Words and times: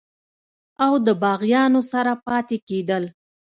او 0.85 0.91
دَباغيانو 1.07 1.81
سره 1.91 2.13
پاتې 2.25 2.57
کيدل 2.67 3.03